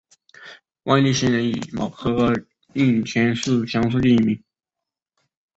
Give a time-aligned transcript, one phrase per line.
[0.85, 2.33] 万历七年己卯科
[2.73, 4.43] 应天乡试第一名。